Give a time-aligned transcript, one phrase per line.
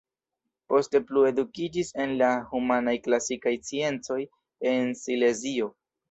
[0.71, 4.17] Poste plu edukiĝis en la humanaj-klasikaj sciencoj
[4.71, 5.69] en Silezio.